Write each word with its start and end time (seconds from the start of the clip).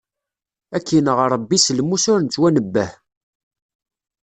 Ad 0.75 0.83
k-ineɣ 0.87 1.17
Ṛebbi 1.33 1.57
s 1.59 1.67
lmus 1.77 2.05
ur 2.13 2.19
nettwanebbeh! 2.21 2.91